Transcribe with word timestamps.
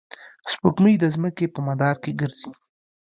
سپوږمۍ 0.51 0.93
د 0.99 1.03
ځمکې 1.15 1.45
په 1.53 1.59
مدار 1.67 1.95
کې 2.03 2.11
ګرځي. 2.19 2.49